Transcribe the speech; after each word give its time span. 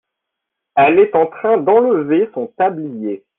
elle 0.75 0.97
est 0.97 1.13
en 1.15 1.27
train 1.27 1.57
d'enlever 1.59 2.27
son 2.33 2.47
tablier. 2.57 3.23